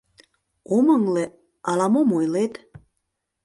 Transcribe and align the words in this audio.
Ом 0.75 0.85
ыҥле, 0.97 1.25
ала-мом 1.69 2.09
ойлет. 2.17 2.53